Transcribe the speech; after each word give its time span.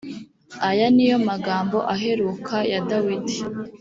aya 0.69 0.87
ni 0.95 1.05
yo 1.09 1.17
magambo 1.29 1.77
aheruka 1.93 2.55
ya 2.71 2.79
dawidi 2.89 3.37